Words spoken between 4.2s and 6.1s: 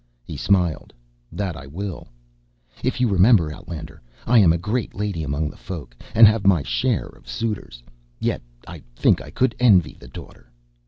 I am a great lady among the Folk